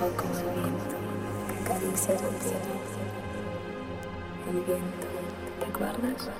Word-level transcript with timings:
soy 0.00 0.10
como 0.12 0.32
el 0.32 0.54
viento 0.54 0.96
que 1.46 1.72
acaricia 1.72 2.16
tu 2.16 2.28
piel. 2.40 2.56
El 4.48 4.60
viento, 4.64 5.06
¿te 5.60 5.66
acuerdas? 5.66 6.30